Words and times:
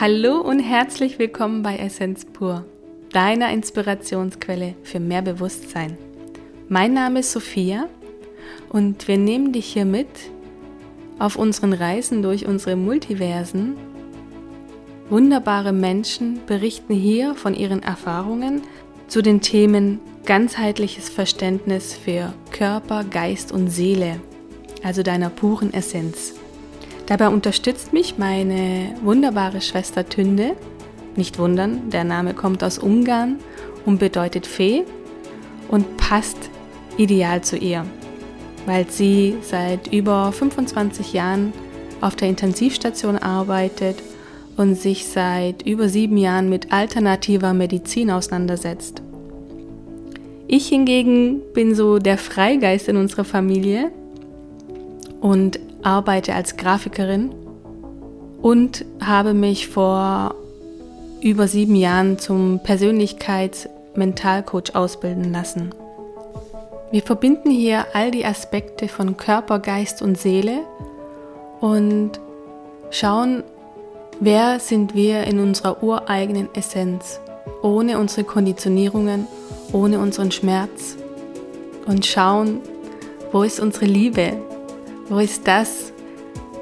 Hallo 0.00 0.40
und 0.40 0.60
herzlich 0.60 1.18
willkommen 1.18 1.64
bei 1.64 1.76
Essenz 1.76 2.24
pur, 2.24 2.64
deiner 3.10 3.50
Inspirationsquelle 3.50 4.76
für 4.84 5.00
mehr 5.00 5.22
Bewusstsein. 5.22 5.98
Mein 6.68 6.94
Name 6.94 7.18
ist 7.18 7.32
Sophia 7.32 7.88
und 8.68 9.08
wir 9.08 9.18
nehmen 9.18 9.52
dich 9.52 9.66
hier 9.72 9.84
mit 9.84 10.06
auf 11.18 11.34
unseren 11.34 11.72
Reisen 11.72 12.22
durch 12.22 12.46
unsere 12.46 12.76
Multiversen. 12.76 13.76
Wunderbare 15.10 15.72
Menschen 15.72 16.46
berichten 16.46 16.94
hier 16.94 17.34
von 17.34 17.54
ihren 17.54 17.82
Erfahrungen 17.82 18.62
zu 19.08 19.20
den 19.20 19.40
Themen 19.40 19.98
ganzheitliches 20.24 21.08
Verständnis 21.08 21.92
für 21.94 22.32
Körper, 22.52 23.02
Geist 23.02 23.50
und 23.50 23.66
Seele, 23.66 24.20
also 24.84 25.02
deiner 25.02 25.28
puren 25.28 25.74
Essenz. 25.74 26.37
Dabei 27.08 27.30
unterstützt 27.30 27.94
mich 27.94 28.18
meine 28.18 28.94
wunderbare 29.02 29.62
Schwester 29.62 30.06
Tünde. 30.06 30.56
Nicht 31.16 31.38
wundern, 31.38 31.88
der 31.88 32.04
Name 32.04 32.34
kommt 32.34 32.62
aus 32.62 32.76
Ungarn 32.76 33.36
und 33.86 33.98
bedeutet 33.98 34.46
Fee 34.46 34.84
und 35.68 35.96
passt 35.96 36.36
ideal 36.98 37.40
zu 37.40 37.56
ihr, 37.56 37.86
weil 38.66 38.90
sie 38.90 39.38
seit 39.40 39.90
über 39.90 40.32
25 40.32 41.14
Jahren 41.14 41.54
auf 42.02 42.14
der 42.14 42.28
Intensivstation 42.28 43.16
arbeitet 43.16 44.02
und 44.58 44.74
sich 44.74 45.06
seit 45.06 45.62
über 45.62 45.88
sieben 45.88 46.18
Jahren 46.18 46.50
mit 46.50 46.72
alternativer 46.72 47.54
Medizin 47.54 48.10
auseinandersetzt. 48.10 49.00
Ich 50.46 50.68
hingegen 50.68 51.40
bin 51.54 51.74
so 51.74 51.98
der 51.98 52.18
Freigeist 52.18 52.86
in 52.86 52.98
unserer 52.98 53.24
Familie 53.24 53.92
und 55.20 55.60
arbeite 55.82 56.34
als 56.34 56.56
Grafikerin 56.56 57.34
und 58.42 58.84
habe 59.00 59.32
mich 59.34 59.68
vor 59.68 60.34
über 61.20 61.48
sieben 61.48 61.74
Jahren 61.74 62.18
zum 62.18 62.60
Persönlichkeits-Mentalcoach 62.62 64.74
ausbilden 64.74 65.32
lassen. 65.32 65.74
Wir 66.90 67.02
verbinden 67.02 67.50
hier 67.50 67.84
all 67.92 68.10
die 68.10 68.24
Aspekte 68.24 68.88
von 68.88 69.18
Körper, 69.18 69.58
Geist 69.58 70.00
und 70.00 70.16
Seele 70.16 70.60
und 71.60 72.12
schauen, 72.90 73.42
wer 74.20 74.58
sind 74.60 74.94
wir 74.94 75.24
in 75.24 75.38
unserer 75.38 75.82
ureigenen 75.82 76.48
Essenz, 76.54 77.20
ohne 77.62 77.98
unsere 77.98 78.24
Konditionierungen, 78.24 79.26
ohne 79.72 79.98
unseren 79.98 80.30
Schmerz 80.30 80.96
und 81.86 82.06
schauen, 82.06 82.60
wo 83.32 83.42
ist 83.42 83.60
unsere 83.60 83.84
Liebe, 83.84 84.32
wo 85.08 85.18
ist 85.18 85.46
das, 85.46 85.92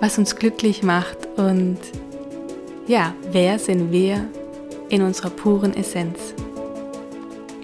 was 0.00 0.18
uns 0.18 0.36
glücklich 0.36 0.82
macht? 0.82 1.16
Und 1.36 1.78
ja, 2.86 3.14
wer 3.32 3.58
sind 3.58 3.90
wir 3.90 4.28
in 4.88 5.02
unserer 5.02 5.30
puren 5.30 5.74
Essenz? 5.74 6.34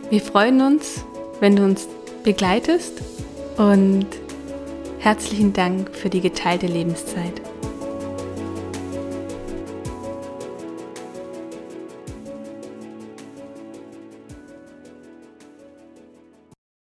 Wir 0.08 0.20
freuen 0.20 0.60
uns, 0.60 1.04
wenn 1.40 1.56
du 1.56 1.64
uns 1.64 1.86
begleitest 2.24 3.00
und 3.56 4.06
herzlichen 4.98 5.52
Dank 5.52 5.94
für 5.94 6.10
die 6.10 6.20
geteilte 6.20 6.66
Lebenszeit. 6.66 7.40